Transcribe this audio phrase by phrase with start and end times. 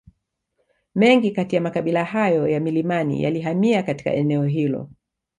[0.95, 4.89] Mengi kati ya makabila hayo ya milimani yalihamia katika eneo hilo